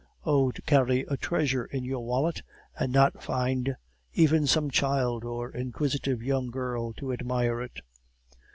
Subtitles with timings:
[0.23, 0.49] Oh!
[0.49, 2.41] to carry a treasure in your wallet,
[2.75, 3.75] and not find
[4.15, 7.81] even some child, or inquisitive young girl, to admire it!